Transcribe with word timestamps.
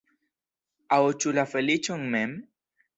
Aŭ 0.97 0.99
ĉu 1.21 1.37
la 1.41 1.47
feliĉon 1.55 2.13
mem? 2.19 2.39